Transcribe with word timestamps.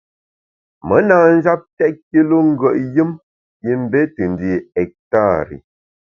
Me 0.87 0.97
na 1.07 1.17
njap 1.35 1.61
tèt 1.77 1.95
kilu 2.09 2.37
ngùet 2.49 2.77
yùm 2.95 3.11
yim 3.65 3.79
mbe 3.85 3.99
te 4.15 4.23
ndi 4.31 4.51
ektari. 4.81 5.57